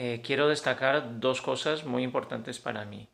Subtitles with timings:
[0.00, 3.10] eh, quiero destacar dos cosas muy importantes para mí.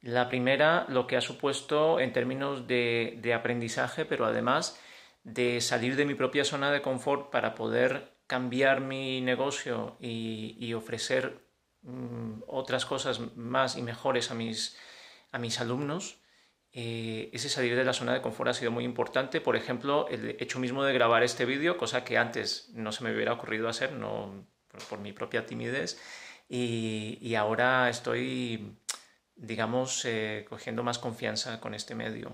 [0.00, 4.80] La primera, lo que ha supuesto en términos de, aprendizaje, pero además
[5.24, 11.48] de salir de mi propia zona de confort para poder cambiar mi negocio y, ofrecer
[11.82, 14.78] mm, otras cosas más y mejores a mis,
[15.32, 16.20] a mis alumnos.
[16.70, 19.40] Eh, ese salir de la zona de confort ha sido muy importante.
[19.40, 23.12] Por ejemplo, el hecho mismo de grabar este vídeo, cosa que antes no se me
[23.12, 24.46] hubiera ocurrido hacer, no,
[24.88, 25.98] por, mi propia timidez
[26.48, 28.76] y, ahora estoy,
[29.34, 32.32] digamos, eh, cogiendo más confianza con este medio.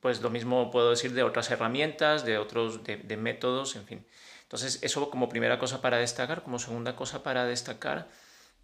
[0.00, 4.06] Pues lo mismo puedo decir de otras herramientas, de otros, de, métodos, en fin.
[4.42, 6.42] Entonces, eso como primera cosa para destacar.
[6.42, 8.08] Como segunda cosa para destacar,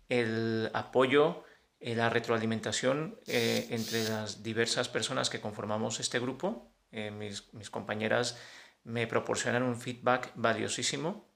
[0.08, 1.44] el apoyo,
[1.80, 6.70] eh, la retroalimentación eh, entre las diversas personas que conformamos este grupo.
[6.92, 8.36] mis, mis compañeras
[8.84, 11.31] me proporcionan un feedback valiosísimo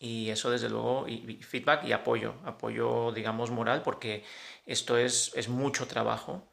[0.00, 4.24] y eso desde luego, y, feedback y apoyo, apoyo digamos moral, porque
[4.66, 6.48] esto es, es mucho trabajo,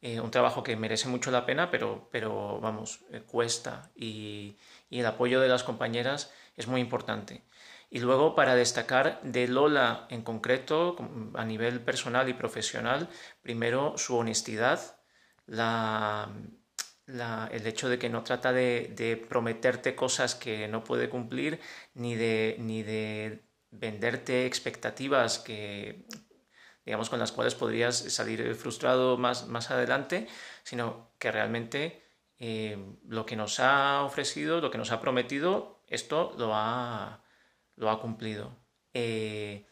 [0.00, 4.56] eh, un trabajo que merece mucho la pena, pero, pero vamos, eh, cuesta y,
[4.90, 7.44] y, el apoyo de las compañeras es muy importante.
[7.90, 10.96] Y luego para destacar de Lola en concreto,
[11.34, 13.08] a nivel personal y profesional,
[13.42, 14.80] primero su honestidad,
[15.46, 16.30] la,
[17.08, 21.60] el hecho de que no trata de, prometerte cosas que no puede cumplir,
[21.94, 26.06] ni de, ni de venderte expectativas que,
[26.84, 30.28] digamos, con las cuales podrías salir frustrado más, más adelante,
[30.64, 32.02] sino que realmente
[32.38, 37.24] eh, lo que nos ha ofrecido, lo que nos ha prometido, esto lo ha,
[37.76, 38.56] lo ha cumplido.
[38.92, 39.66] Eh,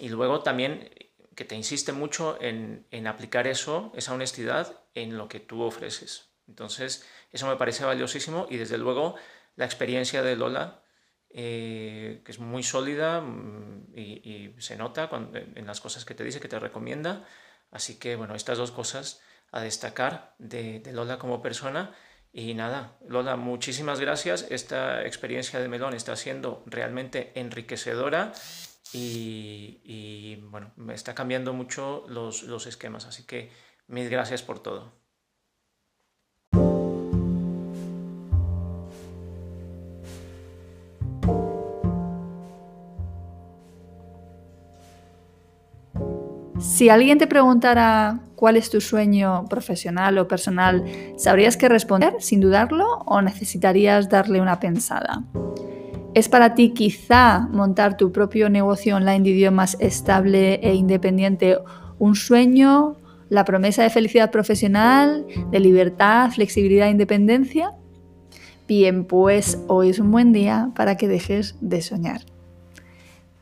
[0.00, 0.90] y luego también
[1.34, 6.27] que te insiste mucho en, en aplicar eso, esa honestidad, en lo que tú ofreces.
[6.48, 9.16] Entonces, eso me parece valiosísimo y desde luego
[9.56, 10.82] la experiencia de Lola,
[11.30, 16.40] eh, que es muy sólida mm, y, se nota en las cosas que te dice,
[16.40, 17.26] que te recomienda.
[17.70, 19.20] Así que, bueno, estas dos cosas
[19.52, 21.94] a destacar de, Lola como persona.
[22.32, 24.46] Y nada, Lola, muchísimas gracias.
[24.50, 28.32] Esta experiencia de Melón está siendo realmente enriquecedora
[28.92, 33.06] y, bueno, me está cambiando mucho los, los esquemas.
[33.06, 33.50] Así que
[33.86, 34.92] mil gracias por todo.
[46.78, 50.84] Si alguien te preguntara cuál es tu sueño profesional o personal,
[51.16, 55.24] ¿sabrías qué responder sin dudarlo o necesitarías darle una pensada?
[56.14, 61.58] ¿Es para ti quizá montar tu propio negocio online de idiomas estable e independiente
[61.98, 62.94] un sueño,
[63.28, 67.72] la promesa de felicidad profesional, de libertad, flexibilidad e independencia?
[68.68, 72.20] Bien, pues hoy es un buen día para que dejes de soñar.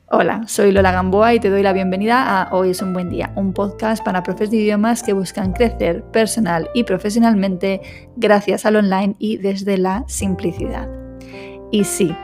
[0.08, 3.32] Hola, soy Lola Gamboa y te doy la bienvenida a Hoy es un buen día,
[3.34, 7.80] un podcast para profes de idiomas que buscan crecer personal y profesionalmente
[8.14, 10.88] gracias al online y desde la simplicidad.
[11.72, 12.14] Y sí,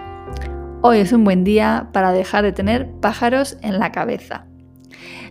[0.82, 4.46] hoy es un buen día para dejar de tener pájaros en la cabeza.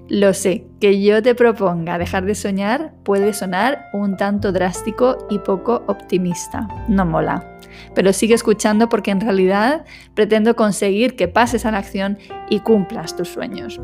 [0.10, 5.40] Lo sé, que yo te proponga dejar de soñar puede sonar un tanto drástico y
[5.40, 6.68] poco optimista.
[6.88, 7.52] No mola
[7.94, 12.18] pero sigue escuchando porque en realidad pretendo conseguir que pases a la acción
[12.50, 13.80] y cumplas tus sueños.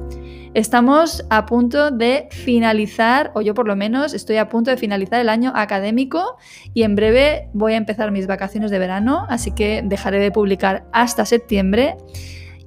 [0.54, 5.20] Estamos a punto de finalizar, o yo por lo menos estoy a punto de finalizar
[5.20, 6.38] el año académico
[6.74, 10.86] y en breve voy a empezar mis vacaciones de verano, así que dejaré de publicar
[10.92, 11.96] hasta septiembre.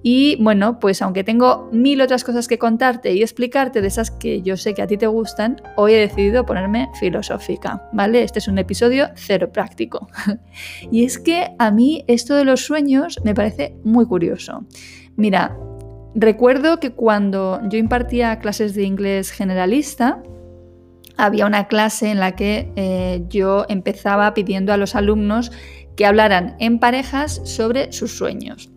[0.03, 4.41] Y bueno, pues aunque tengo mil otras cosas que contarte y explicarte de esas que
[4.41, 8.23] yo sé que a ti te gustan, hoy he decidido ponerme filosófica, ¿vale?
[8.23, 10.09] Este es un episodio cero práctico.
[10.91, 14.65] y es que a mí esto de los sueños me parece muy curioso.
[15.17, 15.57] Mira,
[16.15, 20.23] recuerdo que cuando yo impartía clases de inglés generalista,
[21.19, 25.53] había una clase en la que eh, yo empezaba pidiendo a los alumnos
[25.95, 28.71] que hablaran en parejas sobre sus sueños.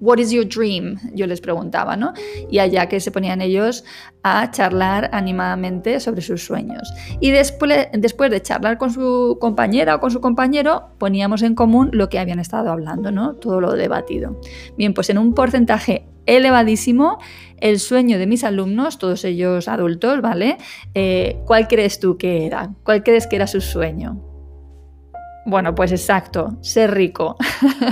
[0.00, 0.98] What is your dream?
[1.14, 2.12] Yo les preguntaba, ¿no?
[2.50, 3.84] Y allá que se ponían ellos
[4.22, 6.92] a charlar animadamente sobre sus sueños.
[7.20, 11.90] Y después, después de charlar con su compañera o con su compañero, poníamos en común
[11.92, 13.34] lo que habían estado hablando, ¿no?
[13.34, 14.40] Todo lo debatido.
[14.76, 17.18] Bien, pues en un porcentaje elevadísimo,
[17.58, 20.58] el sueño de mis alumnos, todos ellos adultos, ¿vale?
[20.94, 22.70] Eh, ¿Cuál crees tú que era?
[22.84, 24.27] ¿Cuál crees que era su sueño?
[25.48, 27.36] Bueno, pues exacto, ser rico.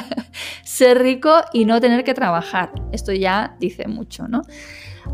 [0.62, 2.70] ser rico y no tener que trabajar.
[2.92, 4.42] Esto ya dice mucho, ¿no?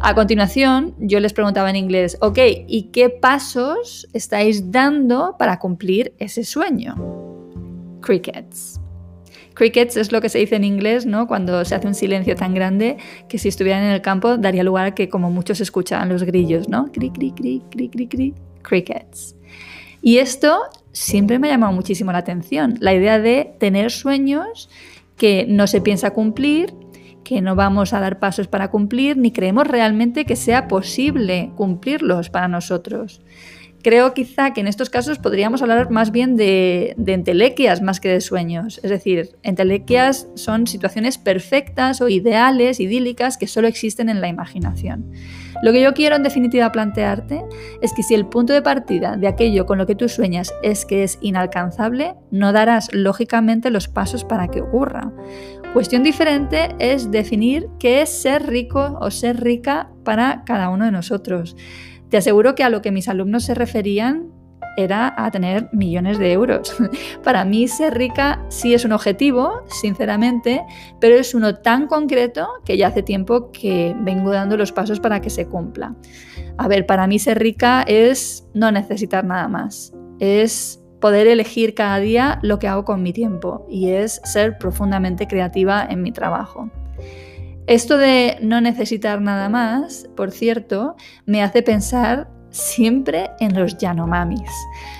[0.00, 6.16] A continuación, yo les preguntaba en inglés, ok, ¿y qué pasos estáis dando para cumplir
[6.18, 6.96] ese sueño?
[8.00, 8.80] Crickets.
[9.54, 11.28] Crickets es lo que se dice en inglés, ¿no?
[11.28, 12.96] Cuando se hace un silencio tan grande
[13.28, 16.68] que si estuvieran en el campo daría lugar a que como muchos escuchaban los grillos,
[16.68, 16.90] ¿no?
[16.90, 18.34] Cri, cri, cri, cri, cri, cri.
[18.62, 19.36] Crickets.
[20.00, 20.58] Y esto
[20.92, 24.68] siempre me ha llamado muchísimo la atención, la idea de tener sueños
[25.16, 26.74] que no se piensa cumplir,
[27.24, 32.30] que no vamos a dar pasos para cumplir, ni creemos realmente que sea posible cumplirlos
[32.30, 33.20] para nosotros.
[33.82, 38.20] Creo quizá que en estos casos podríamos hablar más bien de, entelequias más que de
[38.20, 38.78] sueños.
[38.84, 45.10] Es decir, entelequias son situaciones perfectas o ideales, idílicas, que solo existen en la imaginación.
[45.62, 47.42] Lo que yo quiero en definitiva plantearte
[47.80, 50.84] es que si el punto de partida de aquello con lo que tú sueñas es
[50.84, 55.12] que es inalcanzable, no darás lógicamente los pasos para que ocurra.
[55.72, 60.92] Cuestión diferente es definir qué es ser rico o ser rica para cada uno de
[60.92, 61.56] nosotros.
[62.12, 64.28] Te aseguro que a lo que mis alumnos se referían
[64.76, 66.76] era a tener millones de euros.
[67.24, 70.62] Para mí ser rica sí es un objetivo, sinceramente,
[71.00, 75.22] pero es uno tan concreto que ya hace tiempo que vengo dando los pasos para
[75.22, 75.96] que se cumpla.
[76.58, 79.94] A ver, para mí ser rica es no necesitar nada más.
[80.18, 85.26] Es poder elegir cada día lo que hago con mi tiempo y es ser profundamente
[85.26, 86.70] creativa en mi trabajo.
[87.66, 94.50] Esto de no necesitar nada más, por cierto, me hace pensar siempre en los Yanomamis.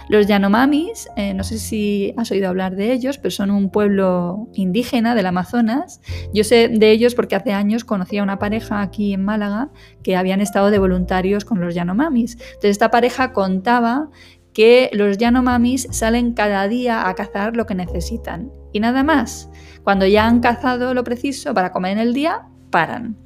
[0.09, 4.49] Los Yanomamis, eh, no sé si has oído hablar de ellos, pero son un pueblo
[4.55, 6.01] indígena del Amazonas.
[6.33, 9.71] Yo sé de ellos porque hace años conocí a una pareja aquí en Málaga
[10.03, 12.35] que habían estado de voluntarios con los Yanomamis.
[12.35, 14.09] Entonces esta pareja contaba
[14.55, 19.51] que los Yanomamis salen cada día a cazar lo que necesitan y nada más.
[19.83, 23.17] Cuando ya han cazado lo preciso para comer en el día, paran.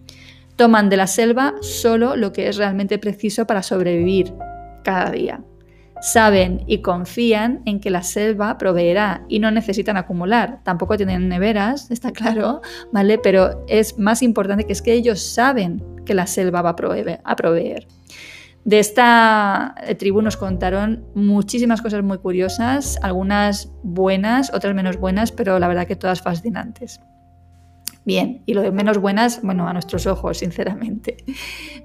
[0.57, 4.35] Toman de la selva solo lo que es realmente preciso para sobrevivir
[4.85, 5.43] cada día.
[6.03, 10.61] Saben y confían en que la selva proveerá y no necesitan acumular.
[10.63, 12.61] Tampoco tienen neveras, está claro,
[12.93, 13.19] ¿vale?
[13.19, 17.21] Pero es más importante que es que ellos saben que la selva va a proveer.
[17.25, 17.87] A proveer.
[18.65, 25.31] De esta eh, tribu nos contaron muchísimas cosas muy curiosas, algunas buenas, otras menos buenas,
[25.31, 27.01] pero la verdad que todas fascinantes.
[28.06, 31.17] Bien, y lo de menos buenas, bueno, a nuestros ojos, sinceramente.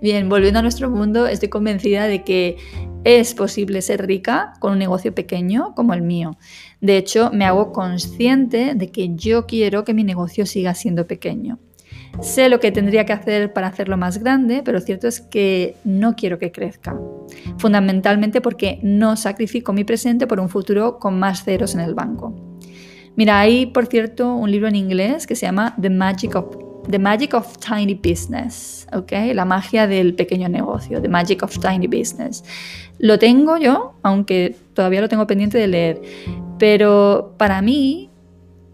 [0.03, 2.57] Bien, volviendo a nuestro mundo, estoy convencida de que
[3.03, 6.38] es posible ser rica con un negocio pequeño como el mío.
[6.79, 11.57] De hecho, me hago consciente de que yo quiero que mi negocio siga siendo pequeño.
[12.21, 16.15] Sé lo que tendría que hacer para hacerlo más grande, pero cierto es que no
[16.15, 16.95] quiero que crezca.
[17.57, 22.50] Fundamentalmente porque no sacrifico mi presente por un futuro con más ceros en el banco.
[23.16, 26.56] Mira, hay, por cierto, un libro en inglés que se llama The Magic of,
[26.90, 29.12] The Magic of Tiny Business, ¿ok?
[29.34, 32.44] La magia del pequeño negocio, The Magic of Tiny Business.
[33.00, 36.02] Lo tengo yo, aunque todavía lo tengo pendiente de leer,
[36.58, 38.11] pero para mí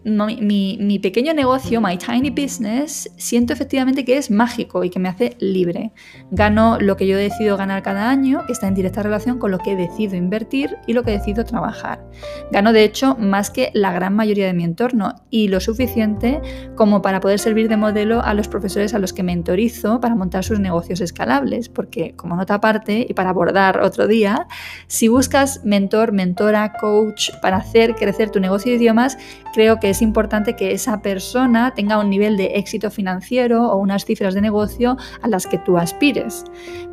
[0.04, 5.36] mi, pequeño negocio, my tiny business, siento efectivamente que es mágico y que me hace
[5.38, 5.92] libre.
[6.30, 9.58] Gano lo que yo decido ganar cada año, que está en directa relación con lo
[9.58, 12.04] que decido invertir y lo que decido trabajar.
[12.50, 16.40] Gano, de hecho, más que la gran mayoría de mi entorno y lo suficiente
[16.74, 20.44] como para poder servir de modelo a los profesores a los que mentorizo para montar
[20.44, 21.68] sus negocios escalables.
[21.68, 24.46] Porque, como nota aparte, y para abordar otro día,
[24.86, 29.18] si buscas mentor, mentora, coach para hacer crecer tu negocio de idiomas,
[29.52, 34.34] creo que importante que esa persona tenga un nivel de éxito financiero o unas cifras
[34.34, 36.44] de negocio a las que tú aspires.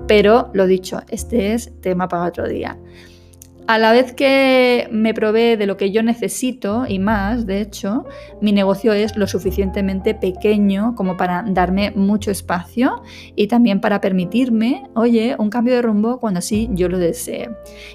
[0.08, 2.78] Pero lo dicho, este es tema para otro día.
[3.68, 8.06] A la vez que me provee de lo que yo necesito y más, de hecho,
[8.40, 13.02] mi negocio es lo suficientemente pequeño como para darme mucho espacio
[13.36, 17.50] y también para permitirme, oye, un cambio de rumbo cuando así yo lo desee.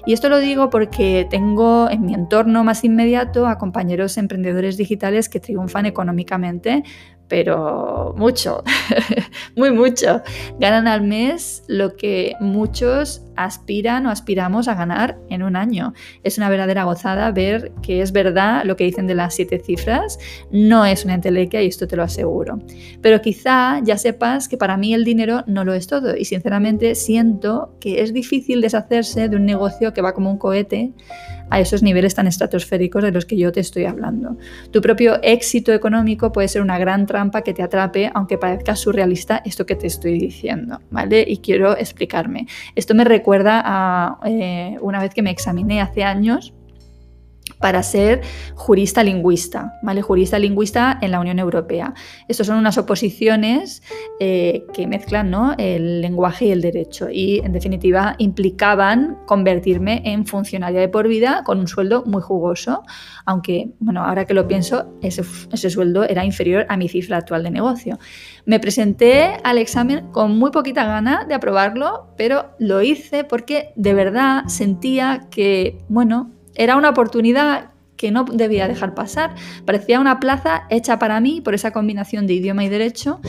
[0.05, 5.29] Y esto lo digo porque tengo en mi entorno más inmediato a compañeros emprendedores digitales
[5.29, 6.83] que triunfan económicamente,
[7.31, 8.61] pero mucho,
[9.55, 10.21] muy mucho.
[10.59, 15.93] Ganan al mes lo que muchos aspiran o aspiramos a ganar en un año.
[16.23, 20.19] Es una verdadera gozada ver que es verdad lo que dicen de las siete cifras.
[20.51, 22.59] No es una entelequia y esto te lo aseguro.
[23.01, 26.95] Pero quizá ya sepas que para mí el dinero no lo es todo y sinceramente
[26.95, 30.91] siento que es difícil deshacerse de un negocio que va como un cohete
[31.51, 34.37] a esos niveles tan estratosféricos de los que yo te estoy hablando.
[34.71, 39.41] Tu propio éxito económico puede ser una gran trampa que te atrape, aunque parezca surrealista
[39.45, 41.23] esto que te estoy diciendo, ¿vale?
[41.27, 42.47] Y quiero explicarme.
[42.75, 46.53] Esto me recuerda a eh, una vez que me examiné hace años
[47.61, 48.21] para ser
[48.55, 50.01] jurista lingüista, ¿vale?
[50.01, 51.93] Jurista lingüista en la Unión Europea.
[52.27, 53.83] Estas son unas oposiciones
[54.19, 55.53] eh, que mezclan ¿no?
[55.57, 61.43] el lenguaje y el derecho y, en definitiva, implicaban convertirme en funcionaria de por vida
[61.45, 62.83] con un sueldo muy jugoso,
[63.25, 67.43] aunque, bueno, ahora que lo pienso, ese, ese sueldo era inferior a mi cifra actual
[67.43, 67.99] de negocio.
[68.45, 73.93] Me presenté al examen con muy poquita gana de aprobarlo, pero lo hice porque de
[73.93, 79.35] verdad sentía que, bueno, era una oportunidad que no debía dejar pasar.
[79.65, 83.19] Parecía una plaza hecha para mí por esa combinación de idioma y derecho,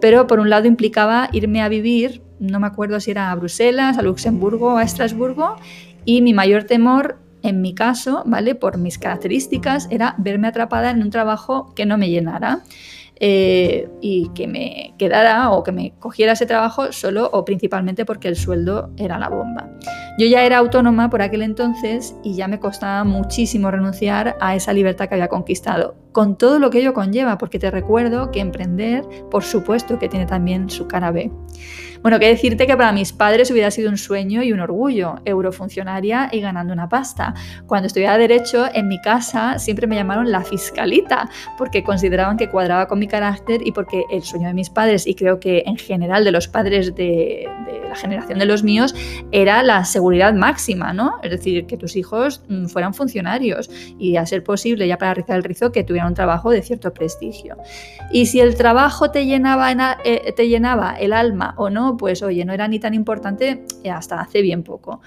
[0.00, 3.98] pero por un lado implicaba irme a vivir, no me acuerdo si era a Bruselas,
[3.98, 5.56] a Luxemburgo a Estrasburgo,
[6.04, 8.54] y mi mayor temor en mi caso, ¿vale?
[8.54, 12.60] Por mis características, era verme atrapada en un trabajo que no me llenara.
[13.22, 18.28] Eh, y que me quedara o que me cogiera ese trabajo solo o principalmente porque
[18.28, 19.68] el sueldo era la bomba.
[20.18, 24.72] Yo ya era autónoma por aquel entonces y ya me costaba muchísimo renunciar a esa
[24.72, 29.04] libertad que había conquistado, con todo lo que ello conlleva, porque te recuerdo que emprender,
[29.30, 31.30] por supuesto que tiene también su cara B.
[32.02, 36.30] Bueno, que decirte que para mis padres hubiera sido un sueño y un orgullo, eurofuncionaria
[36.32, 37.34] y ganando una pasta.
[37.66, 42.88] Cuando estudiaba Derecho, en mi casa siempre me llamaron la fiscalita, porque consideraban que cuadraba
[42.88, 46.24] con mi carácter y porque el sueño de mis padres, y creo que en general
[46.24, 47.46] de los padres de,
[47.86, 48.94] la generación de los míos,
[49.32, 51.18] era la seguridad máxima, ¿no?
[51.22, 55.36] Es decir, que tus hijos mm, fueran funcionarios y a ser posible, ya para rizar
[55.36, 57.58] el rizo, que tuvieran un trabajo de cierto prestigio.
[58.10, 59.70] Y si el trabajo te llenaba,
[60.04, 64.20] eh, te llenaba el alma o no, pues oye, no era ni tan importante hasta
[64.20, 65.00] hace bien poco.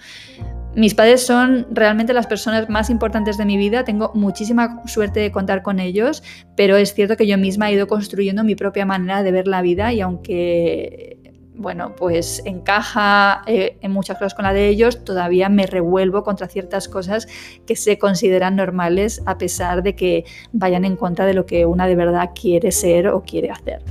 [0.75, 5.31] Mis padres son realmente las personas más importantes de mi vida, tengo muchísima suerte de
[5.31, 6.23] contar con ellos,
[6.55, 9.61] pero es cierto que yo misma he ido construyendo mi propia manera de ver la
[9.61, 11.19] vida y aunque
[11.55, 16.47] bueno, pues encaja eh, en muchas cosas con la de ellos, todavía me revuelvo contra
[16.47, 17.27] ciertas cosas
[17.67, 21.85] que se consideran normales a pesar de que vayan en contra de lo que una
[21.85, 23.83] de verdad quiere ser o quiere hacer.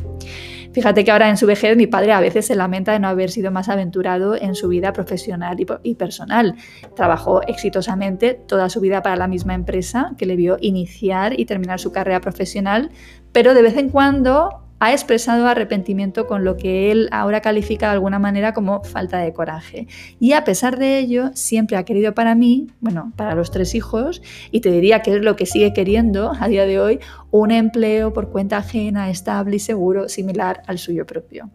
[0.72, 3.30] Fíjate que ahora en su vejez mi padre a veces se lamenta de no haber
[3.30, 6.54] sido más aventurado en su vida profesional y personal.
[6.96, 11.78] Trabajó exitosamente toda su vida para la misma empresa que le vio iniciar y terminar
[11.78, 12.90] su carrera profesional,
[13.32, 17.92] pero de vez en cuando ha expresado arrepentimiento con lo que él ahora califica de
[17.92, 19.86] alguna manera como falta de coraje.
[20.18, 24.22] Y a pesar de ello, siempre ha querido para mí, bueno, para los tres hijos,
[24.50, 26.98] y te diría que es lo que sigue queriendo a día de hoy,
[27.30, 31.48] un empleo por cuenta ajena, estable y seguro, similar al suyo propio.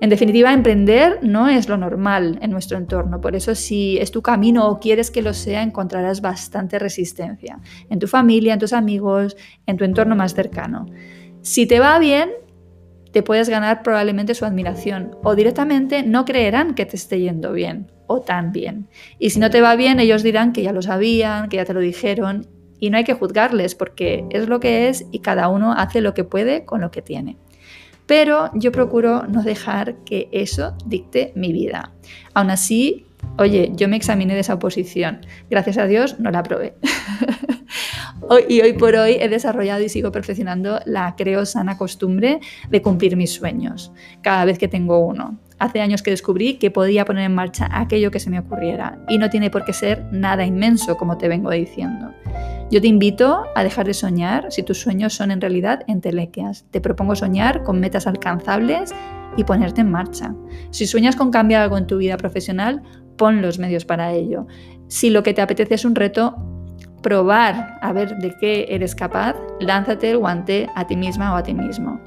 [0.00, 4.20] En definitiva, emprender no es lo normal en nuestro entorno, por eso si es tu
[4.20, 9.36] camino o quieres que lo sea, encontrarás bastante resistencia en tu familia, en tus amigos,
[9.64, 10.86] en tu entorno más cercano.
[11.42, 12.30] Si te va bien,
[13.10, 17.90] te puedes ganar probablemente su admiración o directamente no creerán que te esté yendo bien
[18.06, 18.88] o tan bien.
[19.18, 21.74] Y si no te va bien, ellos dirán que ya lo sabían, que ya te
[21.74, 22.46] lo dijeron
[22.78, 26.14] y no hay que juzgarles porque es lo que es y cada uno hace lo
[26.14, 27.36] que puede con lo que tiene.
[28.06, 31.92] Pero yo procuro no dejar que eso dicte mi vida.
[32.34, 33.06] Aún así,
[33.36, 35.20] oye, yo me examiné de esa oposición.
[35.50, 36.42] Gracias a Dios no la
[38.48, 43.16] y hoy por hoy he desarrollado y sigo perfeccionando la creo sana costumbre de cumplir
[43.16, 45.38] mis sueños cada vez que tengo uno.
[45.58, 49.18] Hace años que descubrí que podía poner en marcha aquello que se me ocurriera y
[49.18, 52.12] no tiene por qué ser nada inmenso como te vengo diciendo.
[52.70, 56.64] Yo te invito a dejar de soñar si tus sueños son en realidad entelequias.
[56.70, 58.94] Te propongo soñar con metas alcanzables
[59.36, 60.34] y ponerte en marcha.
[60.70, 62.82] Si sueñas con cambiar algo en tu vida profesional,
[63.16, 64.46] pon los medios para ello.
[64.88, 66.36] Si lo que te apetece es un reto,
[67.02, 71.42] probar a ver de qué eres capaz, lánzate el guante a ti misma o a
[71.42, 72.00] ti mismo.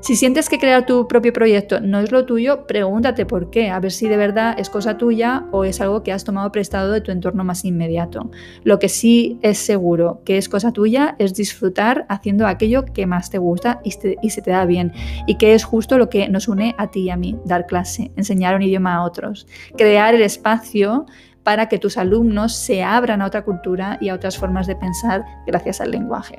[0.00, 3.78] Si sientes que crear tu propio proyecto no es lo tuyo, pregúntate por qué, a
[3.80, 7.02] ver si de verdad es cosa tuya o es algo que has tomado prestado de
[7.02, 8.30] tu entorno más inmediato.
[8.64, 13.28] Lo que sí es seguro que es cosa tuya es disfrutar haciendo aquello que más
[13.28, 14.92] te gusta y, se te da bien
[15.26, 18.10] y que es justo lo que nos une a ti y a mí, dar clase,
[18.16, 21.04] enseñar un idioma a otros, crear el espacio
[21.42, 25.24] para que tus alumnos se abran a otra cultura y a otras formas de pensar
[25.46, 26.36] gracias al lenguaje.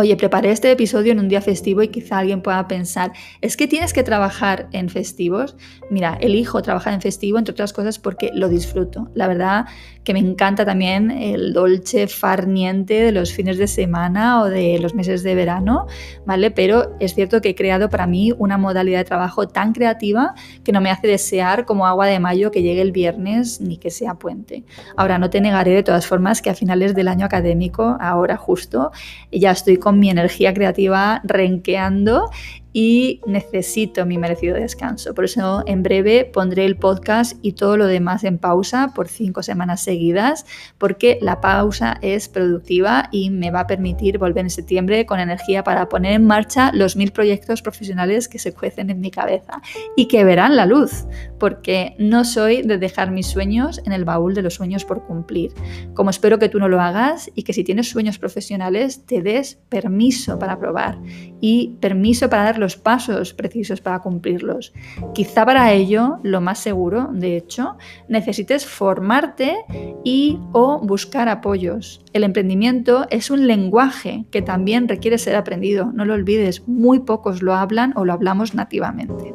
[0.00, 3.66] Oye, preparé este episodio en un día festivo y quizá alguien pueda pensar, es que
[3.66, 5.56] tienes que trabajar en festivos.
[5.90, 9.10] Mira, elijo trabajar en festivo, entre otras cosas, porque lo disfruto.
[9.14, 9.66] La verdad
[10.04, 14.94] que me encanta también el dolce farniente de los fines de semana o de los
[14.94, 15.86] meses de verano,
[16.24, 16.52] ¿vale?
[16.52, 20.70] Pero es cierto que he creado para mí una modalidad de trabajo tan creativa que
[20.70, 24.14] no me hace desear como agua de mayo que llegue el viernes ni que sea
[24.14, 24.62] puente.
[24.96, 28.92] Ahora, no te negaré de todas formas que a finales del año académico, ahora justo,
[29.32, 32.30] ya estoy con mi energía creativa renqueando
[32.72, 35.14] y necesito mi merecido descanso.
[35.14, 39.42] Por eso en breve pondré el podcast y todo lo demás en pausa por cinco
[39.42, 40.44] semanas seguidas,
[40.76, 45.64] porque la pausa es productiva y me va a permitir volver en septiembre con energía
[45.64, 49.62] para poner en marcha los mil proyectos profesionales que se cuecen en mi cabeza
[49.96, 51.06] y que verán la luz,
[51.38, 55.52] porque no soy de dejar mis sueños en el baúl de los sueños por cumplir.
[55.94, 59.58] Como espero que tú no lo hagas y que si tienes sueños profesionales te des
[59.68, 60.98] permiso para probar
[61.40, 64.72] y permiso para los pasos precisos para cumplirlos.
[65.14, 67.76] Quizá para ello, lo más seguro, de hecho,
[68.08, 69.56] necesites formarte
[70.04, 72.04] y o buscar apoyos.
[72.12, 77.42] El emprendimiento es un lenguaje que también requiere ser aprendido, no lo olvides, muy pocos
[77.42, 79.32] lo hablan o lo hablamos nativamente.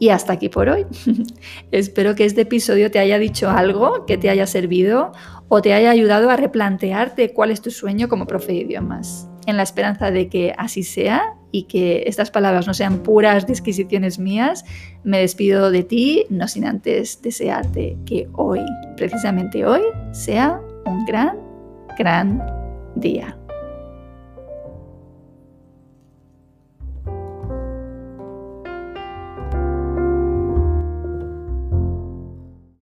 [0.00, 0.86] Y hasta aquí por hoy.
[1.72, 5.12] Espero que este episodio te haya dicho algo, que te haya servido
[5.48, 9.28] o te haya ayudado a replantearte cuál es tu sueño como profe de idiomas.
[9.46, 14.18] En la esperanza de que así sea y que estas palabras no sean puras disquisiciones
[14.18, 14.64] mías,
[15.04, 18.60] me despido de ti, no sin antes desearte que hoy,
[18.96, 21.38] precisamente hoy, sea un gran,
[21.96, 22.42] gran
[22.96, 23.37] día.